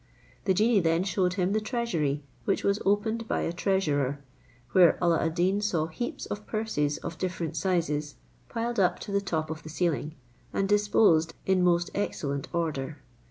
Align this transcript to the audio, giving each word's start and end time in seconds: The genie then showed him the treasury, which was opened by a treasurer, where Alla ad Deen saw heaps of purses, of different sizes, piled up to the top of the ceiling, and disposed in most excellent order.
The 0.45 0.55
genie 0.55 0.79
then 0.79 1.03
showed 1.03 1.35
him 1.35 1.51
the 1.53 1.61
treasury, 1.61 2.23
which 2.45 2.63
was 2.63 2.81
opened 2.87 3.27
by 3.27 3.41
a 3.41 3.53
treasurer, 3.53 4.17
where 4.71 4.97
Alla 4.99 5.23
ad 5.23 5.35
Deen 5.35 5.61
saw 5.61 5.85
heaps 5.85 6.25
of 6.25 6.47
purses, 6.47 6.97
of 7.03 7.19
different 7.19 7.55
sizes, 7.55 8.15
piled 8.49 8.79
up 8.79 8.97
to 9.01 9.11
the 9.11 9.21
top 9.21 9.51
of 9.51 9.61
the 9.61 9.69
ceiling, 9.69 10.15
and 10.53 10.67
disposed 10.67 11.35
in 11.45 11.61
most 11.63 11.91
excellent 11.93 12.47
order. 12.51 12.97